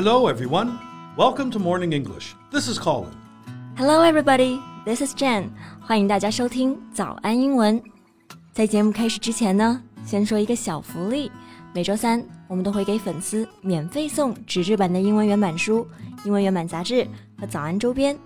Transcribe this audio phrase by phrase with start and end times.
[0.00, 0.78] Hello, everyone.
[1.16, 2.34] Welcome to Morning English.
[2.50, 3.10] This is Colin.
[3.76, 4.60] Hello, everybody.
[4.84, 5.50] This is Jen.
[5.80, 7.82] 欢迎大家收听早安英文。
[8.52, 11.30] 在节目开始之前呢，先说一个小福利。
[11.74, 15.86] 每周三，我们都会给粉丝免费送纸质版的英文原版书、
[16.24, 17.06] 英文原版杂志
[17.38, 18.16] 和早安周边。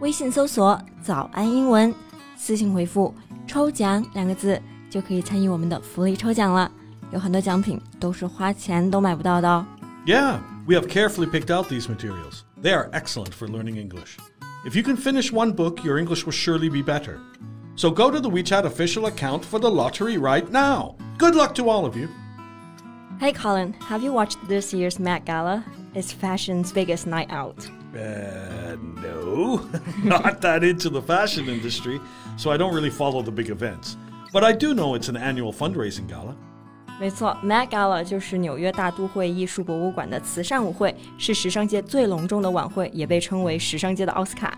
[0.00, 1.92] 微信搜索“早安英文”，
[2.36, 3.14] 私信回复“
[3.46, 6.70] 抽奖”两个字，就可以参与我们的福利抽奖了。
[7.12, 9.66] 有很多奖品都是花钱都买不到的哦。
[10.06, 12.43] Yeah, we have carefully picked out these materials.
[12.57, 14.17] They are excellent for learning English.
[14.65, 17.21] If you can finish one book, your English will surely be better.
[17.75, 20.97] So go to the WeChat official account for the lottery right now.
[21.17, 22.09] Good luck to all of you.
[23.17, 25.63] Hey Colin, have you watched this year's Met Gala?
[25.95, 27.65] It's fashion's biggest night out.
[27.95, 29.67] Uh, no,
[30.03, 31.99] not that into the fashion industry,
[32.35, 33.95] so I don't really follow the big events.
[34.33, 36.35] But I do know it's an annual fundraising gala.
[37.00, 44.56] 没错，Met Gala 就是纽约大都会艺术博物馆的慈善舞会，是时尚界最隆重的晚会，也被称为时尚界的奥斯卡。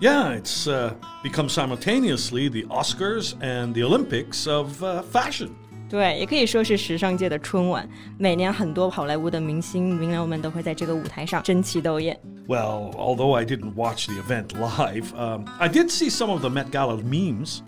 [0.00, 5.50] Yeah, it's uh, become simultaneously the Oscars and the Olympics of uh, fashion.
[5.88, 7.88] 对，也可以说是时尚界的春晚。
[8.18, 12.18] 每年很多好莱坞的明星名流们都会在这个舞台上争奇斗艳。
[12.48, 16.70] Well, although I didn't watch the event live, um, I did see some of the Met
[16.70, 17.60] Gala memes.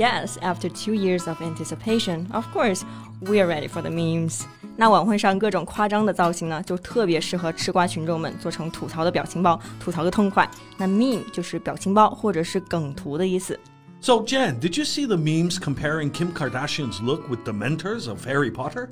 [0.00, 2.84] Yes, after two years of anticipation, of course,
[3.20, 4.44] we're ready for the memes.
[4.74, 10.50] 那晚会上各种夸张的造型呢，就特别适合吃瓜群众们做成吐槽的表情包，吐槽个痛快。
[10.78, 13.60] 那 meme 就是表情包或者是梗图的意思。
[14.00, 18.88] So, Jen, did you see the memes comparing Kim Kardashian's look with dementors of Harry Potter?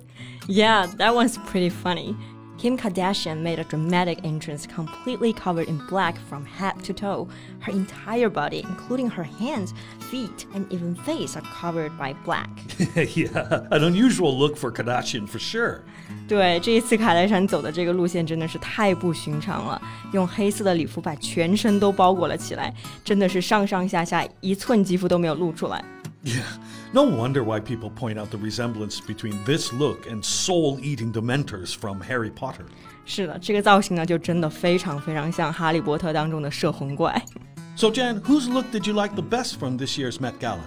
[0.46, 2.16] Yeah, that one's pretty funny.
[2.57, 7.27] Kim Kardashian made a dramatic entrance completely covered in black from head to toe.
[7.59, 9.73] Her entire body, including her hands,
[10.11, 12.49] feet, and even face, are covered by black.
[13.15, 15.81] yeah, an unusual look for Kardashian for sure.
[16.27, 19.81] 对，这一次卡戴珊走的这个路线真的是太不寻常了，
[20.13, 22.73] 用黑色的礼服把全身都包裹了起来，
[23.03, 25.83] 真的是上上下下一寸肌肤都没有露出来。
[26.23, 26.43] Yeah,
[26.93, 32.01] no wonder why people point out the resemblance between this look and soul-eating dementors from
[32.01, 32.65] Harry Potter.
[33.05, 37.21] 是的，这个造型呢，就真的非常非常像《哈利波特》当中的摄魂怪。
[37.75, 40.59] So, Jan, whose look did you like the best from this year's Met Gala?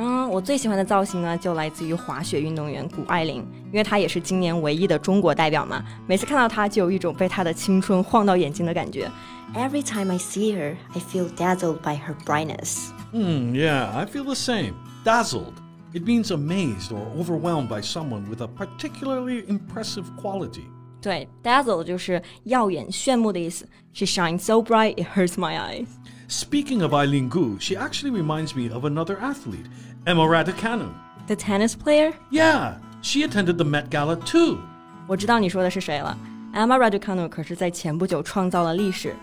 [0.00, 5.84] 嗯，我最喜欢的造型呢，就来自于滑雪运动员谷爱凌，因为她也是今年唯一的中国代表嘛。
[6.06, 9.10] 每次看到她，就有一种被她的青春晃到眼睛的感觉。
[9.54, 12.90] Every time I see her, I feel dazzled by her brightness.
[13.12, 14.74] Hmm, yeah, I feel the same.
[15.04, 15.54] Dazzled.
[15.94, 20.66] It means amazed or overwhelmed by someone with a particularly impressive quality.
[21.00, 23.66] 对，dazzle 就是耀眼炫目的意思。
[23.94, 25.86] She shines so bright it hurts my eyes.
[26.28, 29.66] Speaking of Eileen Gu, she actually reminds me of another athlete,
[30.04, 30.90] Emma Raducanu.
[31.26, 32.12] The tennis player?
[32.30, 34.58] Yeah, she attended the Met Gala too.
[35.06, 36.18] 我知道你说的是谁了。
[36.52, 39.14] Emma Raducanu 可是在前不久创造了历史。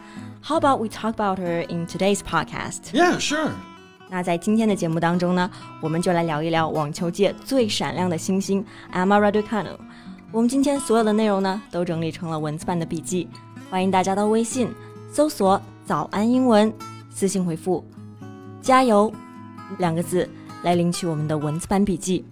[0.41, 2.91] How about we talk about her in today's podcast?
[2.91, 3.51] Yeah, sure.
[4.09, 5.49] 那在今天的节目当中呢，
[5.81, 8.63] 我们就来聊一聊网球界最闪亮的星星
[8.93, 9.75] Emma Raducanu。
[10.31, 13.27] 我们今天所有的内容呢，都整理成了文字版的笔记，
[13.69, 14.69] 欢迎大家到微信
[15.11, 16.71] 搜索“早安英文”。
[17.09, 17.83] 私信回复“
[18.61, 19.11] 加油”
[19.79, 20.29] 两个字
[20.63, 22.25] 来领取我们的文字版笔记。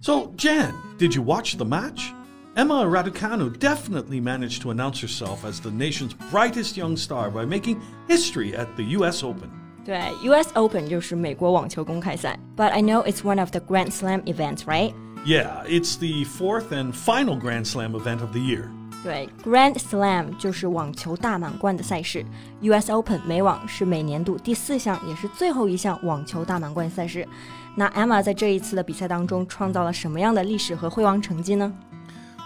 [0.00, 2.12] So, Jan, did you watch the match?
[2.54, 7.80] Emma Raducanu definitely managed to announce herself as the nation's brightest young star by making
[8.06, 9.24] history at the U.S.
[9.24, 9.57] Open.
[9.84, 10.48] 对，U.S.
[10.54, 14.94] Open 就是美国网球公开赛，But I know it's one of the Grand Slam events, right?
[15.26, 18.68] Yeah, it's the fourth and final Grand Slam event of the year.
[19.02, 22.24] 对，Grand Slam 就是网球大满贯的赛事，
[22.62, 27.28] US Open 美网是每年度第四项，也是最后一项网球大满贯赛事。
[27.76, 31.70] 那 Emma 在这一次的比赛当中创造了什么样的历史和辉煌成绩呢？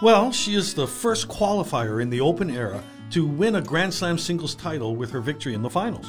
[0.01, 2.81] Well, she is the first qualifier in the Open era
[3.11, 6.07] to win a Grand Slam singles title with her victory in the finals.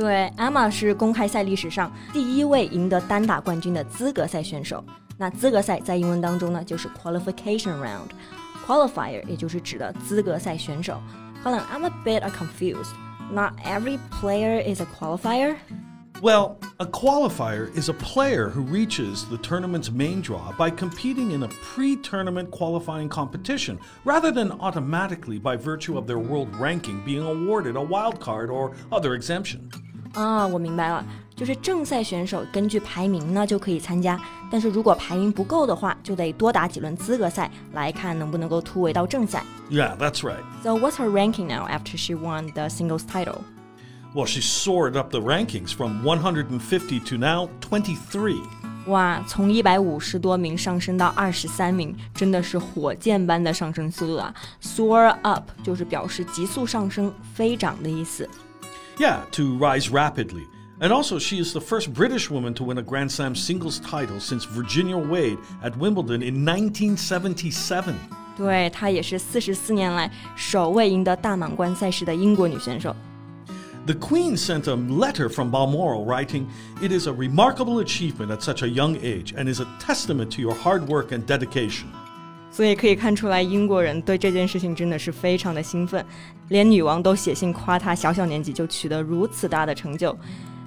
[0.00, 4.84] 对，Emma 是公开赛历史上第一位赢得单打冠军的资格赛选手。
[5.16, 11.00] 那资格赛在英文当中呢，就是 qualification round。qualifier，也就是指的资格赛选手。
[11.42, 12.90] Hold on, I'm a bit confused.
[13.32, 15.56] Not every player is a qualifier.
[16.22, 21.42] Well, a qualifier is a player who reaches the tournament's main draw by competing in
[21.42, 27.22] a pre tournament qualifying competition rather than automatically by virtue of their world ranking being
[27.22, 29.70] awarded a wild card or other exemption.
[30.14, 31.04] 啊，我明白了，
[31.34, 34.18] 就是正赛选手根据排名呢就可以参加，
[34.50, 39.44] 但是如果排名不够的话，就得多打几轮资格赛来看能不能够突围到正赛。
[39.70, 40.42] Yeah, that's right.
[40.62, 43.40] So what's her ranking now after she won the singles title?
[44.14, 48.40] Well, she soared up the rankings from 150 to now 23.
[48.86, 54.32] 哇，从一百五十多名上升到二十三名，真的是火箭般的上升速度啊！
[54.62, 58.26] Soar up 就是表示急速上升、飞涨的意思。
[59.00, 60.46] Yeah, to rise rapidly.
[60.78, 64.20] And also, she is the first British woman to win a Grand Slam singles title
[64.20, 67.94] since Virginia Wade at Wimbledon in 1977.
[68.36, 72.94] 对，她也是四十四年来首位赢得大满贯赛事的英国女选手。
[73.86, 76.46] The Queen sent a letter from Balmoral writing,
[76.82, 80.42] It is a remarkable achievement at such a young age and is a testament to
[80.42, 81.86] your hard work and dedication.
[82.50, 86.04] 所以可以看出来，英国人对这件事情真的是非常的兴奋，
[86.48, 90.16] 连女王都写信夸她小小年纪就取得如此大的成就。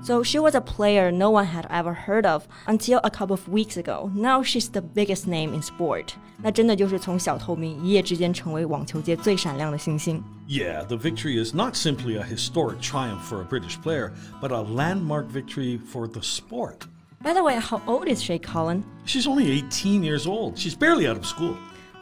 [0.01, 3.41] So she was a player no one had ever heard of until a couple of
[3.49, 4.09] weeks ago.
[4.15, 6.13] Now she's the biggest name in sport.
[6.41, 10.23] 那真的就是从小透明一夜之间成为网球界最闪亮的星星。
[10.47, 14.11] Yeah, the victory is not simply a historic triumph for a British player,
[14.41, 16.87] but a landmark victory for the sport.
[17.21, 18.83] By the way, how old is she, Colin?
[19.05, 20.57] She's only 18 years old.
[20.57, 21.57] She's barely out of school.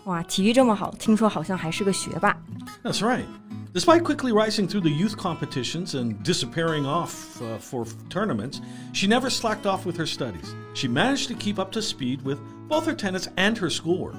[0.05, 2.37] 哇，体育这么好，听说好像还是个学霸。
[2.83, 3.25] That's right.
[3.73, 8.59] Despite quickly rising through the youth competitions and disappearing off uh, for tournaments,
[8.93, 10.55] she never slacked off with her studies.
[10.73, 14.15] She managed to keep up to speed with both her tennis and her schoolwork.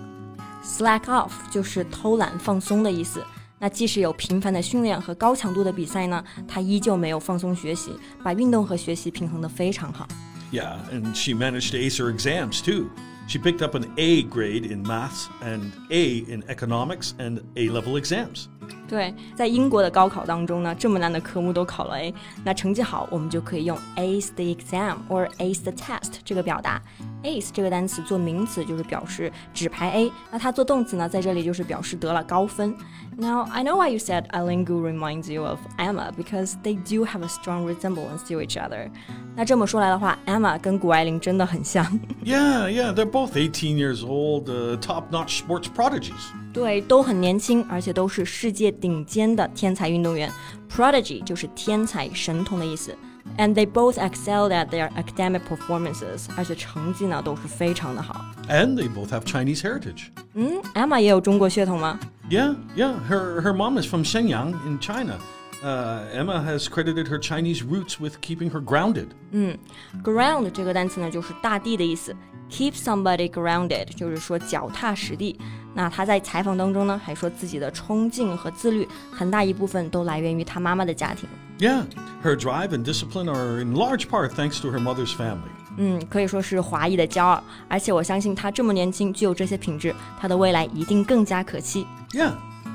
[0.62, 3.24] Slack off 就是偷懒放松的意思。
[3.58, 7.90] 那即使有频繁的训练和高强度的比赛呢，她依旧没有放松学习，
[8.22, 10.06] 把运动和学习平衡得非常好。
[10.52, 12.90] Yeah, and she managed to ace her exams too.
[13.27, 17.99] She picked up an A grade in maths and A in economics and A level
[17.99, 18.45] exams.
[18.87, 26.81] 对，在英国的高考当中呢，这么难的科目都考了 A，那成绩好，我们就可以用 ace the exam or ace the test 这个表达。
[27.23, 32.75] ace 这个单词做名词就是表示只排 A，那它做动词呢，在这里就是表示得了高分。
[33.17, 37.23] Now I know why you said Eileen Gu reminds you of Emma because they do have
[37.23, 38.89] a strong resemblance to each other.
[39.36, 41.84] 那这么说来的话，Emma 跟谷爱凌真的很像。
[42.24, 46.12] Yeah, yeah, they're both 18 years old, uh, top-notch sports prodigies.
[46.52, 50.28] 对，都很年轻，而且都是世界顶尖的天才运动员。
[50.68, 52.96] Prodigy 就是天才、神童的意思。
[53.36, 58.24] And they both excelled at their academic performances，而且成绩呢都是非常的好。
[58.48, 60.06] And they both have Chinese heritage.
[60.34, 62.00] 嗯，Emma 也有中国血统吗？
[62.30, 62.94] Yeah, yeah.
[63.08, 65.18] Her her mom is from Shenyang in China.
[65.62, 69.08] Uh, Emma has credited her Chinese roots with keeping her grounded.
[69.32, 69.58] 嗯，
[70.04, 72.14] ground 这个单词呢就是大地的意思。
[72.48, 75.36] Keep somebody grounded 就是说脚踏实地。
[75.74, 81.28] 那他在采访当中呢，还说自己的冲劲和自律很大一部分都来源于他妈妈的家庭。
[81.58, 81.86] Yeah,
[82.22, 85.50] her drive and discipline are in large part thanks to her mother's family.
[85.76, 87.42] 嗯，可以说是华裔的骄傲。
[87.68, 91.84] 而且我相信他这么年轻，具有这些品质，他的未来一定更加可期。
[92.12, 92.32] Yeah.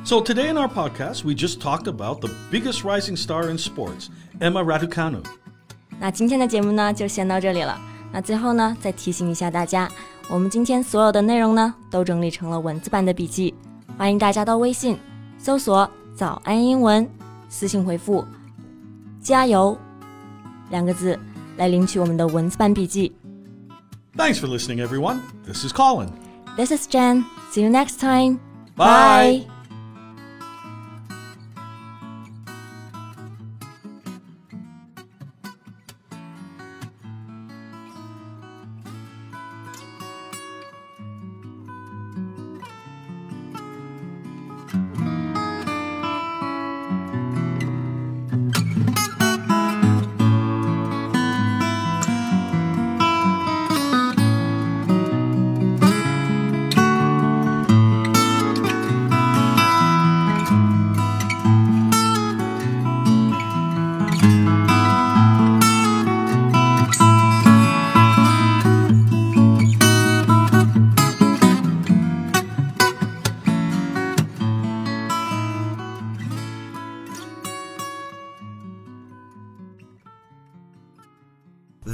[0.08, 4.10] So today in our podcast, we just talked about the biggest rising star in sports,
[4.40, 5.24] Emma Raducanu.
[6.00, 7.80] 那今天的节目呢，就先到这里了。
[8.12, 9.90] 那最后呢，再提醒一下大家，
[10.30, 13.54] 我们今天所有的内容呢，都整理成了文字版的笔记，
[13.98, 14.98] 欢迎大家到微信
[15.38, 17.10] 搜索“早安英文”，
[17.48, 18.26] 私信回复“
[19.22, 19.78] 加油”
[20.70, 21.18] 两个字
[21.56, 23.14] 来领取我们的文字版笔记。
[24.18, 25.22] Thanks for listening, everyone.
[25.46, 26.10] This is Colin.
[26.56, 27.24] This is Jen.
[27.52, 28.40] See you next time.
[28.76, 29.46] Bye.
[29.46, 29.57] Bye.